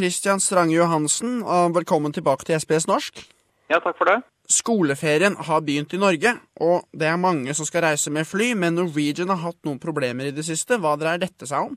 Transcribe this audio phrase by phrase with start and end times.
[0.00, 3.18] Kristian Strange Johansen, og velkommen tilbake til SBS norsk.
[3.68, 4.22] Ja, takk for det.
[4.48, 8.78] Skoleferien har begynt i Norge, og det er mange som skal reise med fly, men
[8.78, 10.78] Norwegian har hatt noen problemer i det siste.
[10.80, 11.76] Hva dreier dette seg om?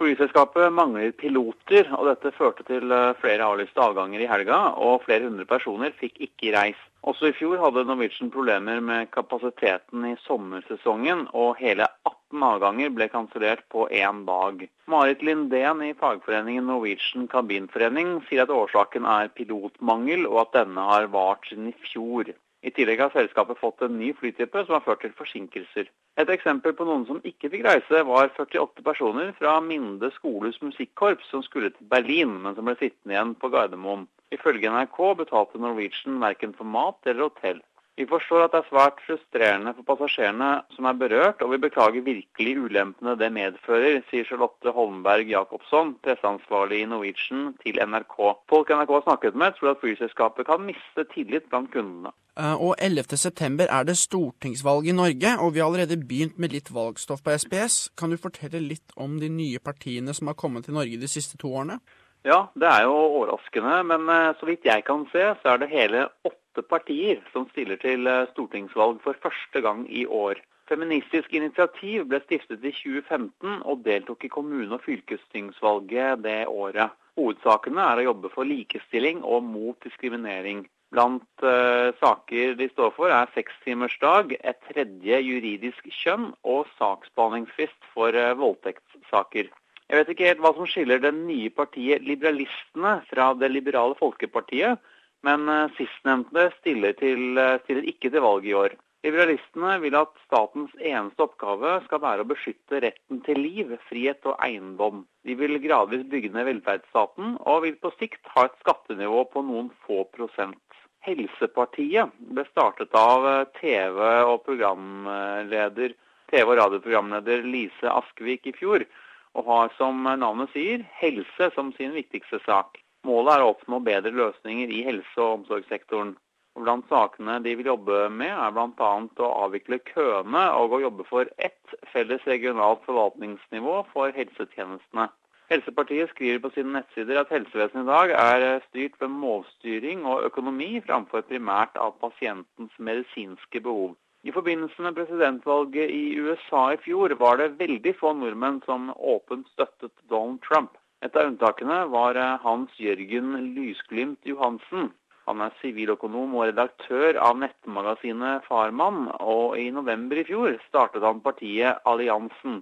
[0.00, 5.28] Flyselskapet mangler piloter, og dette førte til eh, flere avlyste avganger i helga, og flere
[5.28, 6.82] hundre personer fikk ikke reist.
[7.06, 13.08] Også i fjor hadde Norwegian problemer med kapasiteten i sommersesongen, og hele 18 avganger ble
[13.12, 14.64] kansellert på én dag.
[14.88, 21.10] Marit Lindén i fagforeningen Norwegian Kabinforening sier at årsaken er pilotmangel, og at denne har
[21.12, 22.32] vart siden i fjor.
[22.62, 25.88] I tillegg har selskapet fått en ny flytype som har ført til forsinkelser.
[26.22, 31.26] Et eksempel på noen som ikke fikk reise, var 48 personer fra Minde skoles musikkorps
[31.32, 34.06] som skulle til Berlin, men som ble sittende igjen på Gardermoen.
[34.32, 37.60] Ifølge NRK betalte Norwegian verken for mat eller hotell.
[38.00, 42.06] Vi forstår at det er svært frustrerende for passasjerene som er berørt, og vi beklager
[42.06, 48.16] virkelig ulempene det medfører, sier Charlotte Holmberg Jacobsson, presseansvarlig i Norwegian, til NRK.
[48.48, 52.14] Folk NRK har snakket med, tror at flyselskapet kan miste tillit blant kundene.
[52.40, 56.72] Eh, og 11.9 er det stortingsvalg i Norge, og vi har allerede begynt med litt
[56.72, 57.90] valgstoff på SPS.
[57.92, 61.36] Kan du fortelle litt om de nye partiene som har kommet til Norge de siste
[61.36, 61.82] to årene?
[62.24, 65.74] Ja, det er jo overraskende, men eh, så vidt jeg kan se, så er det
[65.74, 70.42] hele åtte partier som stiller til eh, stortingsvalg for første gang i år.
[70.68, 76.92] Feministisk initiativ ble stiftet i 2015 og deltok i kommune- og fylkestingsvalget det året.
[77.16, 80.66] Hovedsakene er å jobbe for likestilling og mot diskriminering.
[80.92, 88.16] Blant uh, saker de står for er sekstimersdag, et tredje juridisk kjønn og saksbehandlingsfrist for
[88.16, 89.48] uh, voldtektssaker.
[89.88, 94.80] Jeg vet ikke helt hva som skiller det nye partiet Liberalistene fra Det liberale folkepartiet,
[95.26, 98.74] men eh, sistnevnte stiller, eh, stiller ikke til valg i år.
[99.02, 104.36] Liberalistene vil at statens eneste oppgave skal være å beskytte retten til liv, frihet og
[104.46, 105.02] eiendom.
[105.26, 109.72] De vil gradvis bygge ned velferdsstaten, og vil på sikt ha et skattenivå på noen
[109.86, 110.60] få prosent.
[111.02, 118.86] Helsepartiet ble startet av eh, TV- og TV- og radioprogramleder Lise Askvik i fjor,
[119.34, 122.78] og har som navnet sier helse som sin viktigste sak.
[123.08, 126.12] Målet er å oppnå bedre løsninger i helse- og omsorgssektoren.
[126.54, 128.90] Og blant sakene de vil jobbe med, er bl.a.
[129.24, 135.08] å avvikle køene og å jobbe for ett felles regionalt forvaltningsnivå for helsetjenestene.
[135.52, 140.70] Helsepartiet skriver på sine nettsider at helsevesenet i dag er styrt ved målstyring og økonomi
[140.86, 143.96] framfor primært av pasientens medisinske behov.
[144.22, 149.48] I forbindelse med presidentvalget i USA i fjor var det veldig få nordmenn som åpent
[149.50, 150.76] støttet Donald Trump.
[151.02, 154.92] Et av unntakene var eh, Hans Jørgen Lysglimt Johansen.
[155.26, 161.22] Han er siviløkonom og redaktør av nettmagasinet Farmann, og i november i fjor startet han
[161.24, 162.60] partiet Alliansen.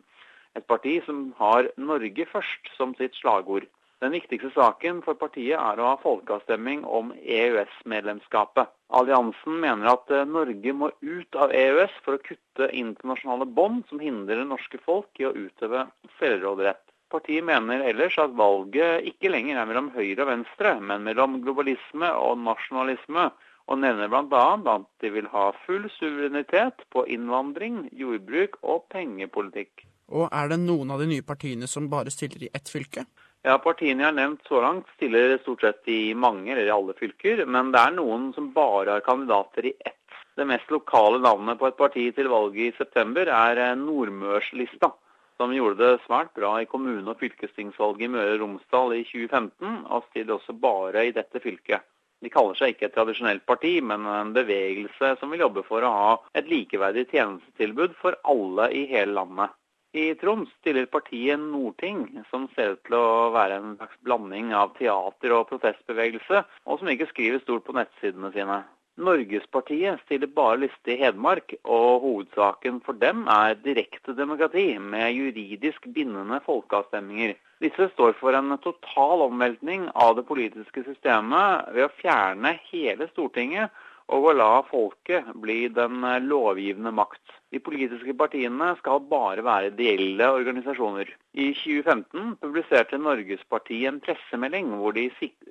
[0.56, 3.68] Et parti som har Norge først som sitt slagord.
[4.00, 8.72] Den viktigste saken for partiet er å ha folkeavstemning om EØS-medlemskapet.
[8.96, 14.00] Alliansen mener at eh, Norge må ut av EØS for å kutte internasjonale bånd som
[14.00, 16.86] hindrer norske folk i å utøve selvråderett.
[17.10, 22.10] Partiet mener ellers at valget ikke lenger er mellom høyre og venstre, men mellom globalisme
[22.14, 23.30] og nasjonalisme,
[23.70, 24.44] og nevner bl.a.
[24.74, 29.86] at de vil ha full suverenitet på innvandring, jordbruk og pengepolitikk.
[30.10, 33.04] Og er det noen av de nye partiene som bare stiller i ett fylke?
[33.46, 36.96] Ja, Partiene jeg har nevnt så langt stiller stort sett i mange eller i alle
[36.98, 39.96] fylker, men det er noen som bare har kandidater i ett.
[40.36, 44.92] Det mest lokale navnet på et parti til valget i september er eh, Nordmørslista,
[45.40, 49.86] som gjorde det svært bra i kommune- og fylkestingsvalget i Møre og Romsdal i 2015,
[49.88, 51.86] og stiller også bare i dette fylket.
[52.20, 55.92] De kaller seg ikke et tradisjonelt parti, men en bevegelse som vil jobbe for å
[55.94, 59.56] ha et likeverdig tjenestetilbud for alle i hele landet.
[59.96, 64.76] I Troms stiller partiet Nordting, som ser ut til å være en slags blanding av
[64.76, 68.60] teater og protestbevegelse, og som ikke skriver stort på nettsidene sine.
[69.00, 75.86] Norgespartiet stiller bare liste i Hedmark, og hovedsaken for dem er direkte demokrati med juridisk
[75.94, 77.34] bindende folkeavstemninger.
[77.64, 83.72] Disse står for en total omveltning av det politiske systemet ved å fjerne hele Stortinget
[84.10, 87.22] og å la folket bli den lovgivende makt.
[87.54, 91.10] De politiske partiene skal bare være ideelle organisasjoner.
[91.34, 95.08] I 2015 publiserte Norgespartiet en pressemelding hvor de,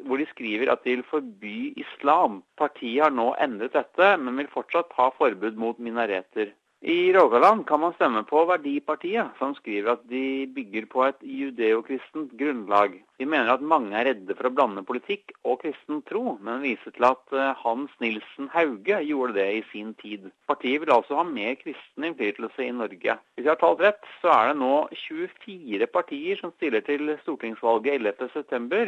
[0.07, 2.41] hvor de, skriver at de vil forby islam.
[2.59, 6.51] Partiet har nå endret dette, men vil fortsatt ha forbud mot minareter.
[6.81, 12.31] I Rogaland kan man stemme på Verdipartiet, som skriver at de bygger på et judeokristent
[12.39, 12.93] grunnlag.
[13.19, 16.95] De mener at mange er redde for å blande politikk og kristen tro, men viser
[16.95, 20.29] til at eh, Hans Nilsen Hauge gjorde det i sin tid.
[20.47, 23.17] Partiet vil altså ha mer kristen innflytelse i Norge.
[23.35, 24.73] Hvis jeg har talt rett, så er det nå
[25.03, 28.85] 24 partier som stiller til stortingsvalget 11.9.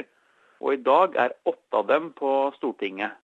[0.64, 3.20] og i dag er åtte av dem på Stortinget.